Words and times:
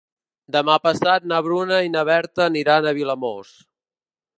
Demà 0.55 0.77
passat 0.85 1.29
na 1.33 1.43
Bruna 1.49 1.83
i 1.89 1.95
na 1.97 2.05
Berta 2.13 2.49
aniran 2.49 2.89
a 2.93 2.99
Vilamòs. 3.03 3.59